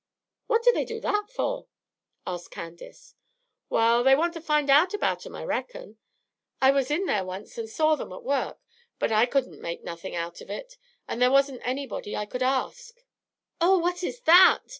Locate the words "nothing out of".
9.83-10.49